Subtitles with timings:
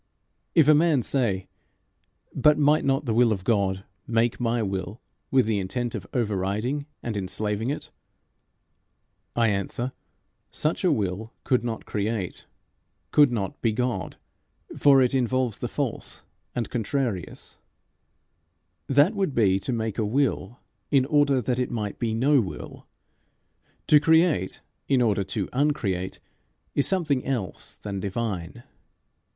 [0.55, 1.47] If a man say,
[2.33, 6.35] "But might not the will of God make my will with the intent of over
[6.35, 7.91] riding and enslaving it?"
[9.35, 9.91] I answer,
[10.49, 12.47] such a Will could not create,
[13.11, 14.17] could not be God,
[14.75, 16.23] for it involves the false
[16.55, 17.59] and contrarious.
[18.87, 20.57] That would be to make a will
[20.89, 22.87] in order that it might be no will.
[23.85, 26.19] To create in order to uncreate
[26.73, 28.63] is something else than divine.